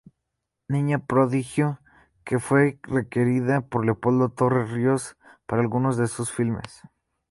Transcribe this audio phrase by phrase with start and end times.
[0.67, 1.79] Niña prodigio
[2.25, 6.81] que fue requerida por Leopoldo Torres Ríos para algunos de sus filmes.